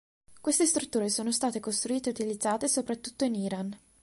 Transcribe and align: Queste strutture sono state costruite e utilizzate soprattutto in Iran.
Queste 0.41 0.65
strutture 0.65 1.09
sono 1.09 1.31
state 1.31 1.59
costruite 1.59 2.09
e 2.09 2.11
utilizzate 2.11 2.67
soprattutto 2.67 3.23
in 3.23 3.35
Iran. 3.35 3.79